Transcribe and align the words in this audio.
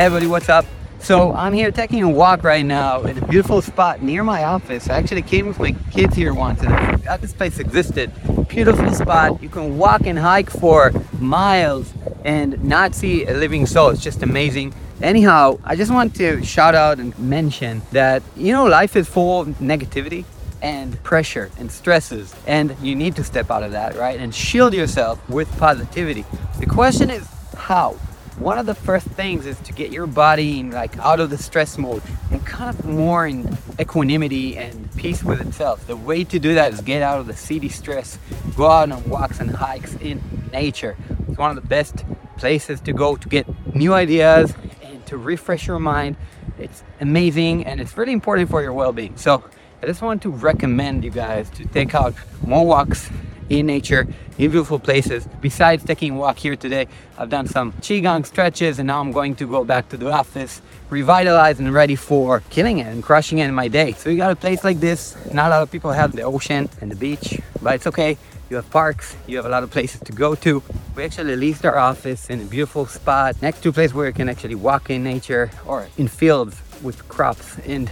Everybody, 0.00 0.28
what's 0.28 0.48
up? 0.48 0.64
So 1.00 1.34
I'm 1.34 1.52
here 1.52 1.70
taking 1.70 2.02
a 2.02 2.08
walk 2.08 2.42
right 2.42 2.64
now 2.64 3.02
in 3.02 3.18
a 3.18 3.26
beautiful 3.26 3.60
spot 3.60 4.00
near 4.00 4.24
my 4.24 4.44
office. 4.44 4.88
I 4.88 4.96
actually 4.96 5.20
came 5.20 5.46
with 5.46 5.58
my 5.58 5.72
kids 5.90 6.16
here 6.16 6.32
once 6.32 6.62
and 6.62 6.72
I 6.72 6.92
forgot 6.96 7.20
this 7.20 7.34
place 7.34 7.58
existed. 7.58 8.10
Beautiful 8.48 8.94
spot. 8.94 9.42
You 9.42 9.50
can 9.50 9.76
walk 9.76 10.06
and 10.06 10.18
hike 10.18 10.48
for 10.48 10.90
miles 11.18 11.92
and 12.24 12.64
not 12.64 12.94
see 12.94 13.26
a 13.26 13.34
living 13.34 13.66
soul. 13.66 13.90
It's 13.90 14.02
just 14.02 14.22
amazing. 14.22 14.72
Anyhow, 15.02 15.58
I 15.64 15.76
just 15.76 15.92
want 15.92 16.16
to 16.16 16.42
shout 16.42 16.74
out 16.74 16.98
and 16.98 17.16
mention 17.18 17.82
that, 17.92 18.22
you 18.36 18.54
know, 18.54 18.64
life 18.64 18.96
is 18.96 19.06
full 19.06 19.42
of 19.42 19.48
negativity 19.58 20.24
and 20.62 21.02
pressure 21.02 21.50
and 21.58 21.70
stresses 21.70 22.34
and 22.46 22.74
you 22.80 22.96
need 22.96 23.16
to 23.16 23.22
step 23.22 23.50
out 23.50 23.62
of 23.62 23.72
that, 23.72 23.96
right? 23.96 24.18
And 24.18 24.34
shield 24.34 24.72
yourself 24.72 25.20
with 25.28 25.54
positivity. 25.58 26.24
The 26.58 26.64
question 26.64 27.10
is 27.10 27.28
how? 27.54 27.98
One 28.40 28.56
of 28.56 28.64
the 28.64 28.74
first 28.74 29.06
things 29.06 29.44
is 29.44 29.58
to 29.60 29.72
get 29.72 29.92
your 29.92 30.06
body 30.06 30.60
in, 30.60 30.70
like 30.70 30.98
out 30.98 31.20
of 31.20 31.28
the 31.28 31.36
stress 31.36 31.76
mode 31.76 32.02
and 32.30 32.44
kind 32.46 32.76
of 32.76 32.86
more 32.86 33.26
in 33.26 33.56
equanimity 33.78 34.56
and 34.56 34.90
peace 34.96 35.22
with 35.22 35.46
itself. 35.46 35.86
The 35.86 35.94
way 35.94 36.24
to 36.24 36.38
do 36.38 36.54
that 36.54 36.72
is 36.72 36.80
get 36.80 37.02
out 37.02 37.20
of 37.20 37.26
the 37.26 37.36
city 37.36 37.68
stress, 37.68 38.18
go 38.56 38.66
out 38.66 38.90
on 38.90 39.08
walks 39.10 39.40
and 39.40 39.50
hikes 39.50 39.94
in 39.96 40.22
nature. 40.52 40.96
It's 41.28 41.36
one 41.36 41.50
of 41.50 41.62
the 41.62 41.68
best 41.68 42.04
places 42.38 42.80
to 42.80 42.94
go 42.94 43.14
to 43.14 43.28
get 43.28 43.46
new 43.74 43.92
ideas 43.92 44.54
and 44.82 45.04
to 45.06 45.18
refresh 45.18 45.66
your 45.66 45.78
mind. 45.78 46.16
It's 46.58 46.82
amazing 46.98 47.66
and 47.66 47.78
it's 47.78 47.94
really 47.98 48.14
important 48.14 48.48
for 48.48 48.62
your 48.62 48.72
well-being. 48.72 49.18
So 49.18 49.44
I 49.82 49.86
just 49.86 50.00
want 50.00 50.22
to 50.22 50.30
recommend 50.30 51.04
you 51.04 51.10
guys 51.10 51.50
to 51.50 51.66
take 51.66 51.94
out 51.94 52.14
more 52.42 52.66
walks 52.66 53.10
in 53.50 53.66
nature, 53.66 54.06
in 54.38 54.50
beautiful 54.50 54.78
places. 54.78 55.28
Besides 55.40 55.84
taking 55.84 56.12
a 56.12 56.16
walk 56.16 56.38
here 56.38 56.56
today, 56.56 56.86
I've 57.18 57.28
done 57.28 57.46
some 57.46 57.72
Qigong 57.72 58.24
stretches 58.24 58.78
and 58.78 58.86
now 58.86 59.00
I'm 59.00 59.12
going 59.12 59.34
to 59.36 59.46
go 59.46 59.64
back 59.64 59.88
to 59.90 59.96
the 59.96 60.10
office, 60.10 60.62
revitalized 60.88 61.60
and 61.60 61.74
ready 61.74 61.96
for 61.96 62.40
killing 62.48 62.78
it 62.78 62.86
and 62.86 63.02
crushing 63.02 63.38
it 63.38 63.48
in 63.48 63.54
my 63.54 63.68
day. 63.68 63.92
So 63.92 64.08
you 64.08 64.16
got 64.16 64.30
a 64.30 64.36
place 64.36 64.64
like 64.64 64.80
this, 64.80 65.16
not 65.34 65.48
a 65.48 65.50
lot 65.50 65.62
of 65.62 65.70
people 65.70 65.90
have 65.90 66.12
the 66.12 66.22
ocean 66.22 66.70
and 66.80 66.90
the 66.90 66.96
beach, 66.96 67.40
but 67.60 67.74
it's 67.74 67.86
okay. 67.88 68.16
You 68.48 68.56
have 68.56 68.70
parks, 68.70 69.16
you 69.26 69.36
have 69.36 69.46
a 69.46 69.48
lot 69.48 69.62
of 69.62 69.70
places 69.70 70.00
to 70.02 70.12
go 70.12 70.34
to. 70.36 70.62
We 70.96 71.04
actually 71.04 71.36
leased 71.36 71.64
our 71.64 71.78
office 71.78 72.30
in 72.30 72.40
a 72.40 72.44
beautiful 72.44 72.86
spot 72.86 73.40
next 73.42 73.62
to 73.62 73.68
a 73.68 73.72
place 73.72 73.92
where 73.92 74.06
you 74.06 74.12
can 74.12 74.28
actually 74.28 74.56
walk 74.56 74.90
in 74.90 75.04
nature 75.04 75.50
or 75.66 75.88
in 75.98 76.08
fields 76.08 76.60
with 76.82 77.06
crops 77.08 77.58
and 77.66 77.90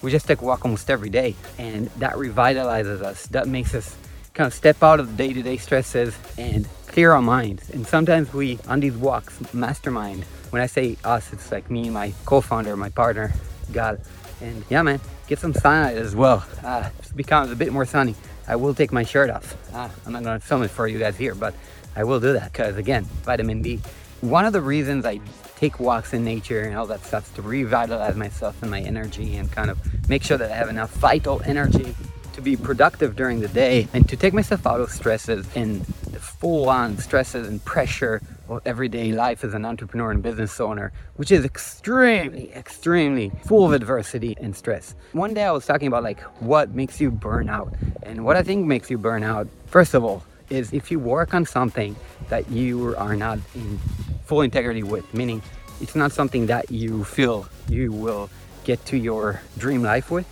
we 0.00 0.10
just 0.10 0.26
take 0.26 0.40
a 0.40 0.44
walk 0.44 0.64
almost 0.64 0.90
every 0.90 1.10
day 1.10 1.36
and 1.58 1.86
that 1.98 2.14
revitalizes 2.14 3.00
us 3.02 3.26
that 3.28 3.46
makes 3.46 3.74
us 3.74 3.96
kind 4.34 4.46
of 4.46 4.54
step 4.54 4.82
out 4.82 5.00
of 5.00 5.08
the 5.08 5.16
day-to-day 5.16 5.56
stresses 5.58 6.16
and 6.38 6.66
clear 6.86 7.12
our 7.12 7.22
minds. 7.22 7.70
And 7.70 7.86
sometimes 7.86 8.32
we, 8.32 8.58
on 8.68 8.80
these 8.80 8.94
walks, 8.94 9.40
mastermind. 9.54 10.24
When 10.50 10.60
I 10.62 10.66
say 10.66 10.96
us, 11.04 11.32
it's 11.32 11.50
like 11.50 11.70
me, 11.70 11.90
my 11.90 12.12
co-founder, 12.24 12.76
my 12.76 12.90
partner, 12.90 13.32
God. 13.72 14.00
And 14.40 14.64
yeah, 14.68 14.82
man, 14.82 15.00
get 15.26 15.38
some 15.38 15.54
sunlight 15.54 15.96
as 15.96 16.14
well. 16.14 16.44
Uh, 16.62 16.90
it 16.98 17.16
becomes 17.16 17.50
a 17.50 17.56
bit 17.56 17.72
more 17.72 17.86
sunny. 17.86 18.14
I 18.48 18.56
will 18.56 18.74
take 18.74 18.92
my 18.92 19.04
shirt 19.04 19.30
off. 19.30 19.56
Uh, 19.74 19.88
I'm 20.04 20.12
not 20.12 20.24
gonna 20.24 20.40
film 20.40 20.62
it 20.62 20.68
for 20.68 20.86
you 20.86 20.98
guys 20.98 21.16
here, 21.16 21.34
but 21.34 21.54
I 21.94 22.04
will 22.04 22.20
do 22.20 22.32
that 22.32 22.52
because 22.52 22.76
again, 22.76 23.04
vitamin 23.24 23.62
D. 23.62 23.80
One 24.20 24.44
of 24.44 24.52
the 24.52 24.60
reasons 24.60 25.04
I 25.04 25.20
take 25.56 25.78
walks 25.78 26.12
in 26.12 26.24
nature 26.24 26.62
and 26.62 26.76
all 26.76 26.86
that 26.86 27.04
stuff 27.04 27.28
is 27.28 27.34
to 27.34 27.42
revitalize 27.42 28.16
myself 28.16 28.60
and 28.62 28.70
my 28.70 28.80
energy 28.80 29.36
and 29.36 29.50
kind 29.50 29.70
of 29.70 29.78
make 30.08 30.22
sure 30.22 30.36
that 30.36 30.50
I 30.50 30.56
have 30.56 30.68
enough 30.68 30.90
vital 30.94 31.40
energy 31.44 31.94
to 32.32 32.40
be 32.40 32.56
productive 32.56 33.16
during 33.16 33.40
the 33.40 33.48
day 33.48 33.88
and 33.92 34.08
to 34.08 34.16
take 34.16 34.32
myself 34.32 34.66
out 34.66 34.80
of 34.80 34.90
stresses 34.90 35.46
and 35.54 35.80
the 36.12 36.18
full 36.20 36.68
on 36.68 36.96
stresses 36.98 37.48
and 37.48 37.64
pressure 37.64 38.20
of 38.48 38.60
everyday 38.66 39.12
life 39.12 39.44
as 39.44 39.54
an 39.54 39.64
entrepreneur 39.64 40.10
and 40.10 40.22
business 40.22 40.60
owner, 40.60 40.92
which 41.16 41.30
is 41.30 41.44
extremely, 41.44 42.52
extremely 42.52 43.30
full 43.46 43.66
of 43.66 43.72
adversity 43.72 44.36
and 44.40 44.54
stress. 44.56 44.94
One 45.12 45.34
day 45.34 45.44
I 45.44 45.52
was 45.52 45.66
talking 45.66 45.88
about 45.88 46.02
like 46.02 46.20
what 46.40 46.70
makes 46.70 47.00
you 47.00 47.10
burn 47.10 47.48
out. 47.48 47.72
And 48.02 48.24
what 48.24 48.36
I 48.36 48.42
think 48.42 48.66
makes 48.66 48.90
you 48.90 48.98
burn 48.98 49.22
out, 49.22 49.48
first 49.66 49.94
of 49.94 50.04
all, 50.04 50.24
is 50.50 50.72
if 50.72 50.90
you 50.90 50.98
work 50.98 51.32
on 51.34 51.46
something 51.46 51.96
that 52.28 52.50
you 52.50 52.94
are 52.96 53.16
not 53.16 53.38
in 53.54 53.78
full 54.24 54.42
integrity 54.42 54.82
with, 54.82 55.12
meaning 55.14 55.42
it's 55.80 55.94
not 55.94 56.12
something 56.12 56.46
that 56.46 56.70
you 56.70 57.04
feel 57.04 57.48
you 57.68 57.90
will 57.90 58.28
get 58.64 58.84
to 58.86 58.96
your 58.96 59.40
dream 59.58 59.82
life 59.82 60.10
with 60.10 60.26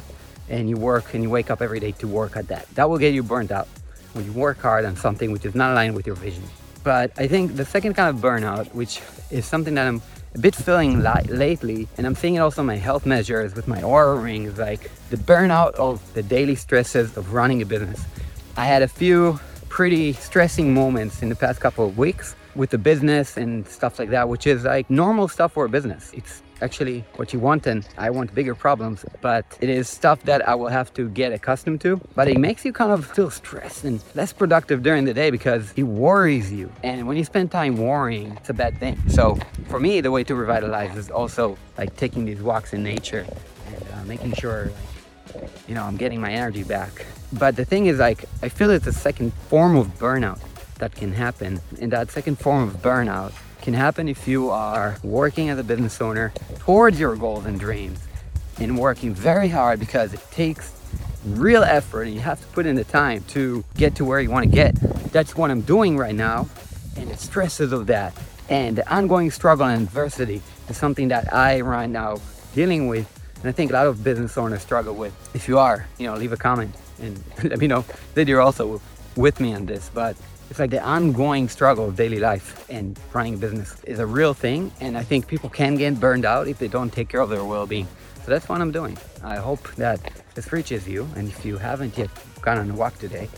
and 0.51 0.69
you 0.69 0.77
work 0.77 1.15
and 1.15 1.23
you 1.23 1.31
wake 1.31 1.51
up 1.51 1.63
every 1.63 1.81
day 1.81 1.93
to 1.93 2.09
work 2.09 2.37
at 2.37 2.49
that. 2.49 2.69
That 2.75 2.91
will 2.91 2.99
get 2.99 3.15
you 3.15 3.23
burnt 3.23 3.51
out 3.51 3.69
when 4.13 4.25
you 4.25 4.33
work 4.33 4.59
hard 4.59 4.85
on 4.85 4.97
something 4.97 5.33
which 5.33 5.47
is 5.47 5.55
not 5.55 5.73
aligned 5.73 5.95
with 5.95 6.07
your 6.07 6.17
vision. 6.17 6.43
But 6.83 7.13
I 7.17 7.27
think 7.29 7.57
the 7.57 7.65
second 7.65 7.95
kind 7.95 8.15
of 8.15 8.23
burnout, 8.23 8.75
which 8.75 9.01
is 9.31 9.47
something 9.47 9.75
that 9.75 9.87
I'm 9.87 10.03
a 10.35 10.39
bit 10.39 10.55
feeling 10.55 11.03
lately, 11.03 11.89
and 11.97 12.07
I'm 12.07 12.15
seeing 12.15 12.37
it 12.37 12.39
also 12.39 12.63
in 12.63 12.67
my 12.67 12.77
health 12.77 13.07
measures 13.07 13.55
with 13.55 13.69
my 13.69 13.81
Oura 13.81 14.23
rings, 14.23 14.59
like 14.59 14.91
the 15.11 15.17
burnout 15.17 15.75
of 15.75 16.01
the 16.15 16.23
daily 16.23 16.55
stresses 16.55 17.17
of 17.17 17.33
running 17.33 17.63
a 17.63 17.67
business. 17.67 18.05
I 18.57 18.65
had 18.65 18.83
a 18.83 18.89
few 18.89 19.39
pretty 19.69 20.13
stressing 20.13 20.75
moments 20.75 21.23
in 21.23 21.29
the 21.29 21.37
past 21.37 21.61
couple 21.61 21.87
of 21.87 21.97
weeks 21.97 22.35
with 22.55 22.71
the 22.71 22.79
business 22.79 23.37
and 23.37 23.67
stuff 23.69 23.99
like 23.99 24.11
that, 24.11 24.29
which 24.29 24.47
is 24.47 24.65
like 24.65 24.89
normal 24.91 25.29
stuff 25.29 25.53
for 25.53 25.65
a 25.65 25.69
business. 25.69 26.11
It's 26.13 26.43
actually 26.63 27.05
what 27.17 27.33
you 27.33 27.39
want 27.39 27.67
and 27.67 27.87
I 27.99 28.11
want 28.11 28.35
bigger 28.35 28.55
problems, 28.55 29.05
but 29.21 29.45
it 29.61 29.69
is 29.69 29.89
stuff 29.89 30.23
that 30.25 30.47
I 30.49 30.55
will 30.55 30.69
have 30.69 30.93
to 30.95 31.09
get 31.09 31.33
accustomed 31.33 31.81
to. 31.83 32.01
But 32.15 32.29
it 32.29 32.39
makes 32.39 32.65
you 32.65 32.73
kind 32.73 32.93
of 32.93 33.07
feel 33.07 33.31
stressed 33.31 33.85
and 33.85 34.03
less 34.15 34.33
productive 34.33 34.83
during 34.83 35.05
the 35.05 35.15
day 35.15 35.31
because 35.31 35.73
it 35.77 35.85
worries 35.85 36.53
you. 36.53 36.71
And 36.83 37.07
when 37.07 37.17
you 37.17 37.25
spend 37.25 37.51
time 37.51 37.77
worrying, 37.77 38.33
it's 38.37 38.51
a 38.51 38.55
bad 38.55 38.79
thing. 38.79 38.99
So 39.09 39.39
for 39.69 39.81
me, 39.81 40.01
the 40.01 40.11
way 40.11 40.25
to 40.25 40.35
revitalize 40.35 40.97
is 40.97 41.11
also 41.11 41.57
like 41.79 41.97
taking 41.97 42.25
these 42.25 42.41
walks 42.41 42.73
in 42.73 42.83
nature 42.83 43.27
and 43.67 43.83
uh, 43.95 44.05
making 44.05 44.33
sure 44.35 44.71
like, 45.35 45.51
you 45.69 45.75
know, 45.75 45.85
I'm 45.85 45.97
getting 45.97 46.21
my 46.21 46.33
energy 46.33 46.65
back. 46.65 47.07
But 47.33 47.57
the 47.57 47.65
thing 47.65 47.87
is 47.87 47.99
like, 47.99 48.25
I 48.43 48.49
feel 48.49 48.71
it's 48.71 48.87
a 48.87 48.93
second 48.93 49.33
form 49.49 49.77
of 49.77 49.87
burnout 49.99 50.41
that 50.77 50.95
can 50.95 51.13
happen. 51.13 51.61
And 51.81 51.93
that 51.93 52.11
second 52.11 52.39
form 52.39 52.69
of 52.69 52.77
burnout 52.83 53.33
can 53.63 53.75
happen 53.75 54.09
if 54.09 54.27
you 54.27 54.51
are 54.51 54.97
working 55.03 55.51
as 55.51 55.59
a 55.59 55.65
business 55.65 56.01
owner 56.01 56.33
towards 56.59 56.99
your 56.99 57.17
goals 57.17 57.47
and 57.47 57.61
dreams 57.61 57.99
and 58.59 58.79
working 58.79 59.15
very 59.15 59.49
hard 59.49 59.79
because 59.79 60.13
it 60.15 60.21
takes 60.31 60.73
real 61.25 61.63
effort 61.63 62.03
and 62.03 62.15
you 62.15 62.21
have 62.21 62.41
to 62.41 62.47
put 62.49 62.67
in 62.67 62.77
the 62.77 62.85
time 62.85 63.23
to 63.29 63.65
get 63.77 63.95
to 63.97 64.05
where 64.05 64.21
you 64.21 64.31
want 64.31 64.45
to 64.45 64.51
get. 64.51 64.75
That's 65.13 65.37
what 65.37 65.51
I'm 65.51 65.61
doing 65.61 65.97
right 65.97 66.15
now 66.15 66.49
and 66.97 67.11
the 67.11 67.17
stresses 67.17 67.73
of 67.73 67.87
that 67.87 68.15
and 68.49 68.77
the 68.77 68.93
ongoing 68.93 69.31
struggle 69.31 69.67
and 69.67 69.87
adversity 69.87 70.43
is 70.69 70.77
something 70.77 71.09
that 71.09 71.33
I 71.33 71.61
right 71.61 71.89
now 71.89 72.19
dealing 72.55 72.89
with 72.89 73.09
and 73.41 73.49
I 73.49 73.53
think 73.53 73.71
a 73.71 73.75
lot 73.75 73.87
of 73.87 74.05
business 74.05 74.37
owners 74.37 74.61
struggle 74.63 74.95
with. 74.95 75.15
If 75.35 75.49
you 75.49 75.59
are, 75.59 75.87
you 75.99 76.07
know, 76.07 76.15
leave 76.15 76.33
a 76.33 76.37
comment 76.37 76.75
and 77.01 77.23
let 77.45 77.59
me 77.59 77.67
know 77.67 77.85
that 78.15 78.29
you're 78.29 78.41
also 78.41 78.81
with 79.17 79.41
me 79.41 79.55
on 79.55 79.67
this. 79.67 79.91
But 79.93 80.17
it's 80.51 80.59
like 80.59 80.71
the 80.71 80.83
ongoing 80.83 81.49
struggle 81.49 81.89
of 81.89 81.97
daily 81.97 82.19
life 82.19 82.69
and 82.69 82.99
running 83.13 83.35
a 83.35 83.37
business 83.37 83.83
is 83.85 83.99
a 83.99 84.07
real 84.07 84.35
thing. 84.35 84.73
And 84.81 84.97
I 84.97 85.03
think 85.03 85.27
people 85.27 85.49
can 85.49 85.77
get 85.77 85.99
burned 86.01 86.25
out 86.25 86.49
if 86.49 86.59
they 86.59 86.69
don't 86.69 86.93
take 86.93 87.09
care 87.09 87.21
of 87.21 87.31
their 87.31 87.45
well 87.45 87.67
being. 87.67 87.87
So 88.25 88.33
that's 88.33 88.49
what 88.49 88.61
I'm 88.61 88.73
doing. 88.73 88.99
I 89.23 89.37
hope 89.37 89.73
that 89.75 90.01
this 90.35 90.53
reaches 90.53 90.89
you. 90.89 91.09
And 91.17 91.29
if 91.29 91.45
you 91.45 91.57
haven't 91.57 91.97
yet 91.97 92.11
gone 92.43 92.59
on 92.59 92.71
a 92.71 92.75
walk 92.75 92.99
today, 92.99 93.29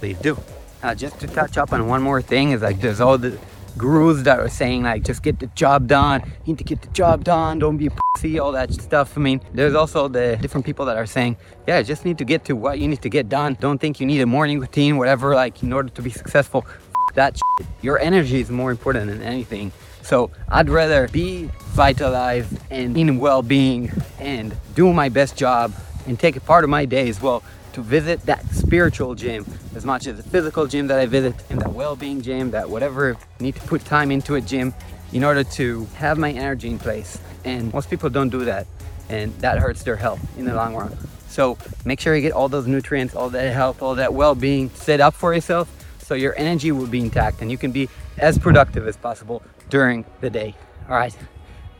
please 0.00 0.18
do. 0.18 0.36
Uh, 0.82 0.94
just 0.94 1.20
to 1.20 1.28
touch 1.28 1.58
up 1.58 1.72
on 1.72 1.86
one 1.86 2.02
more 2.02 2.20
thing 2.20 2.50
is 2.50 2.60
like 2.62 2.80
there's 2.80 3.00
all 3.00 3.16
the 3.16 3.38
gurus 3.76 4.22
that 4.22 4.38
are 4.38 4.48
saying 4.48 4.82
like 4.82 5.04
just 5.04 5.22
get 5.22 5.38
the 5.38 5.46
job 5.48 5.86
done. 5.86 6.22
You 6.44 6.52
need 6.52 6.58
to 6.58 6.64
get 6.64 6.82
the 6.82 6.88
job 6.88 7.24
done. 7.24 7.58
Don't 7.58 7.76
be 7.76 7.86
a 7.86 7.90
pussy 7.90 8.38
all 8.38 8.52
that 8.52 8.72
stuff. 8.72 9.16
I 9.16 9.20
mean 9.20 9.40
there's 9.52 9.74
also 9.74 10.08
the 10.08 10.38
different 10.40 10.66
people 10.66 10.86
that 10.86 10.96
are 10.96 11.06
saying 11.06 11.36
yeah 11.66 11.82
just 11.82 12.04
need 12.04 12.18
to 12.18 12.24
get 12.24 12.44
to 12.46 12.56
what 12.56 12.78
you 12.78 12.88
need 12.88 13.02
to 13.02 13.08
get 13.08 13.28
done. 13.28 13.56
Don't 13.60 13.78
think 13.78 14.00
you 14.00 14.06
need 14.06 14.20
a 14.20 14.26
morning 14.26 14.60
routine 14.60 14.96
whatever 14.96 15.34
like 15.34 15.62
in 15.62 15.72
order 15.72 15.88
to 15.90 16.02
be 16.02 16.10
successful. 16.10 16.66
That 17.14 17.36
shit. 17.36 17.66
your 17.82 17.98
energy 17.98 18.40
is 18.40 18.50
more 18.50 18.70
important 18.70 19.08
than 19.10 19.22
anything. 19.22 19.72
So 20.02 20.30
i'd 20.48 20.68
rather 20.68 21.08
be 21.08 21.48
vitalized 21.74 22.58
and 22.70 22.96
in 22.96 23.18
well-being 23.18 23.90
and 24.18 24.54
do 24.74 24.92
my 24.92 25.08
best 25.08 25.36
job 25.36 25.72
and 26.06 26.18
take 26.18 26.36
a 26.36 26.40
part 26.40 26.64
of 26.64 26.70
my 26.70 26.84
day 26.84 27.08
as 27.08 27.22
well 27.22 27.42
to 27.72 27.82
visit 27.82 28.20
that 28.22 28.44
spiritual 28.52 29.14
gym 29.14 29.46
as 29.74 29.84
much 29.84 30.06
as 30.06 30.16
the 30.16 30.22
physical 30.22 30.66
gym 30.66 30.86
that 30.88 30.98
I 30.98 31.06
visit 31.06 31.34
and 31.50 31.60
that 31.60 31.72
well-being 31.72 32.22
gym, 32.22 32.50
that 32.50 32.68
whatever 32.68 33.16
need 33.40 33.54
to 33.56 33.60
put 33.62 33.84
time 33.84 34.10
into 34.10 34.34
a 34.34 34.40
gym 34.40 34.74
in 35.12 35.24
order 35.24 35.44
to 35.44 35.86
have 35.96 36.18
my 36.18 36.30
energy 36.32 36.68
in 36.68 36.78
place. 36.78 37.18
And 37.44 37.72
most 37.72 37.90
people 37.90 38.10
don't 38.10 38.30
do 38.30 38.44
that 38.44 38.66
and 39.08 39.34
that 39.40 39.58
hurts 39.58 39.82
their 39.82 39.96
health 39.96 40.20
in 40.38 40.44
the 40.44 40.54
long 40.54 40.74
run. 40.74 40.96
So 41.28 41.58
make 41.84 42.00
sure 42.00 42.14
you 42.14 42.22
get 42.22 42.32
all 42.32 42.48
those 42.48 42.66
nutrients, 42.66 43.14
all 43.14 43.30
that 43.30 43.52
health, 43.52 43.82
all 43.82 43.94
that 43.96 44.12
well-being 44.12 44.70
set 44.70 45.00
up 45.00 45.14
for 45.14 45.34
yourself 45.34 45.68
so 45.98 46.14
your 46.14 46.34
energy 46.36 46.72
will 46.72 46.86
be 46.86 47.00
intact 47.00 47.40
and 47.40 47.50
you 47.50 47.58
can 47.58 47.72
be 47.72 47.88
as 48.18 48.38
productive 48.38 48.86
as 48.86 48.96
possible 48.96 49.42
during 49.70 50.04
the 50.20 50.28
day. 50.28 50.54
All 50.88 50.96
right, 50.96 51.16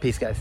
peace 0.00 0.18
guys. 0.18 0.38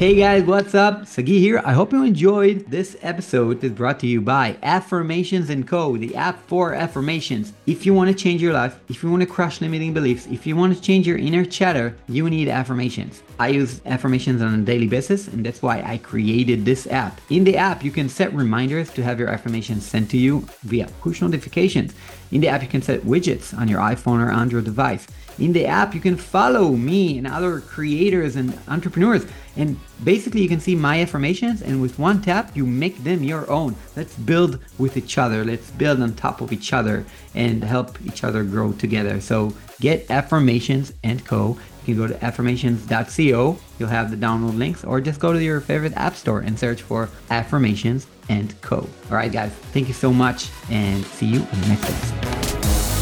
Hey 0.00 0.14
guys, 0.14 0.44
what's 0.44 0.74
up? 0.74 1.06
Sagi 1.06 1.40
here. 1.40 1.60
I 1.62 1.74
hope 1.74 1.92
you 1.92 2.04
enjoyed 2.04 2.64
this 2.70 2.96
episode 3.02 3.60
that's 3.60 3.74
brought 3.74 4.00
to 4.00 4.06
you 4.06 4.22
by 4.22 4.56
Affirmations 4.62 5.50
Co, 5.66 5.98
the 5.98 6.16
app 6.16 6.42
for 6.46 6.72
affirmations. 6.72 7.52
If 7.66 7.84
you 7.84 7.92
want 7.92 8.08
to 8.08 8.16
change 8.16 8.40
your 8.40 8.54
life, 8.54 8.80
if 8.88 9.02
you 9.02 9.10
want 9.10 9.20
to 9.20 9.26
crush 9.26 9.60
limiting 9.60 9.92
beliefs, 9.92 10.26
if 10.28 10.46
you 10.46 10.56
want 10.56 10.74
to 10.74 10.80
change 10.80 11.06
your 11.06 11.18
inner 11.18 11.44
chatter, 11.44 11.94
you 12.08 12.30
need 12.30 12.48
affirmations. 12.48 13.22
I 13.38 13.48
use 13.48 13.82
affirmations 13.84 14.40
on 14.40 14.54
a 14.54 14.64
daily 14.64 14.86
basis, 14.86 15.28
and 15.28 15.44
that's 15.44 15.60
why 15.60 15.82
I 15.82 15.98
created 15.98 16.64
this 16.64 16.86
app. 16.86 17.20
In 17.28 17.44
the 17.44 17.58
app, 17.58 17.84
you 17.84 17.90
can 17.90 18.08
set 18.08 18.32
reminders 18.32 18.90
to 18.94 19.02
have 19.02 19.18
your 19.18 19.28
affirmations 19.28 19.84
sent 19.84 20.10
to 20.12 20.16
you 20.16 20.46
via 20.62 20.86
push 21.02 21.20
notifications. 21.20 21.92
In 22.32 22.40
the 22.40 22.48
app, 22.48 22.62
you 22.62 22.68
can 22.68 22.82
set 22.82 23.02
widgets 23.02 23.56
on 23.56 23.68
your 23.68 23.80
iPhone 23.80 24.24
or 24.24 24.30
Android 24.30 24.64
device. 24.64 25.06
In 25.38 25.52
the 25.52 25.66
app, 25.66 25.94
you 25.94 26.00
can 26.00 26.16
follow 26.16 26.70
me 26.72 27.16
and 27.18 27.26
other 27.26 27.60
creators 27.60 28.36
and 28.36 28.56
entrepreneurs. 28.68 29.26
And 29.56 29.78
basically, 30.04 30.42
you 30.42 30.48
can 30.48 30.60
see 30.60 30.74
my 30.74 31.00
affirmations, 31.00 31.62
and 31.62 31.80
with 31.80 31.98
one 31.98 32.20
tap, 32.20 32.54
you 32.54 32.66
make 32.66 33.02
them 33.02 33.24
your 33.24 33.50
own. 33.50 33.74
Let's 33.96 34.14
build 34.16 34.58
with 34.78 34.96
each 34.96 35.18
other. 35.18 35.44
Let's 35.44 35.70
build 35.72 36.00
on 36.02 36.14
top 36.14 36.40
of 36.40 36.52
each 36.52 36.72
other 36.72 37.04
and 37.34 37.64
help 37.64 38.00
each 38.04 38.22
other 38.22 38.44
grow 38.44 38.72
together. 38.72 39.20
So 39.20 39.54
get 39.80 40.10
affirmations 40.10 40.92
and 41.02 41.24
co. 41.24 41.58
You 41.86 41.94
can 41.94 42.06
go 42.06 42.06
to 42.06 42.24
affirmations.co. 42.24 43.58
You'll 43.78 43.88
have 43.88 44.10
the 44.10 44.16
download 44.16 44.58
links, 44.58 44.84
or 44.84 45.00
just 45.00 45.20
go 45.20 45.32
to 45.32 45.42
your 45.42 45.60
favorite 45.60 45.94
app 45.96 46.16
store 46.16 46.40
and 46.40 46.58
search 46.58 46.82
for 46.82 47.08
affirmations 47.30 48.06
and 48.28 48.58
co. 48.60 48.76
All 48.76 49.16
right, 49.16 49.32
guys, 49.32 49.52
thank 49.72 49.88
you 49.88 49.94
so 49.94 50.12
much, 50.12 50.50
and 50.70 51.04
see 51.04 51.26
you 51.26 51.40
in 51.40 51.60
the 51.62 51.68
next 51.68 51.84
episode. 51.84 52.19
Thank 52.62 52.94
you. 52.94 52.99